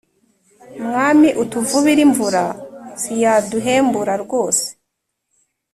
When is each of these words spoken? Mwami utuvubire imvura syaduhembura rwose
Mwami 0.85 1.29
utuvubire 1.43 2.01
imvura 2.07 2.43
syaduhembura 3.01 4.13
rwose 4.23 4.67